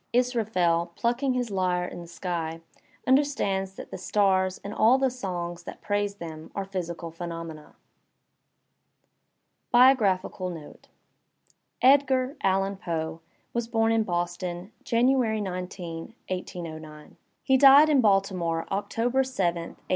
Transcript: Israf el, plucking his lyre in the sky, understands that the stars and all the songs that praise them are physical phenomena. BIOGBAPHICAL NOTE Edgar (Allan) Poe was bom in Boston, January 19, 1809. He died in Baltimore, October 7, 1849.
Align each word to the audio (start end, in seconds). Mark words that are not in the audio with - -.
Israf 0.15 0.57
el, 0.57 0.87
plucking 0.95 1.35
his 1.35 1.51
lyre 1.51 1.85
in 1.85 2.01
the 2.01 2.07
sky, 2.07 2.61
understands 3.05 3.75
that 3.75 3.91
the 3.91 3.99
stars 3.99 4.59
and 4.63 4.73
all 4.73 4.97
the 4.97 5.11
songs 5.11 5.61
that 5.61 5.79
praise 5.83 6.15
them 6.15 6.49
are 6.55 6.65
physical 6.65 7.11
phenomena. 7.11 7.75
BIOGBAPHICAL 9.71 10.49
NOTE 10.49 10.87
Edgar 11.83 12.35
(Allan) 12.41 12.77
Poe 12.77 13.19
was 13.53 13.67
bom 13.67 13.91
in 13.91 14.01
Boston, 14.01 14.71
January 14.83 15.39
19, 15.39 16.15
1809. 16.29 17.17
He 17.43 17.55
died 17.57 17.87
in 17.87 18.01
Baltimore, 18.01 18.65
October 18.71 19.23
7, 19.23 19.43
1849. 19.53 19.85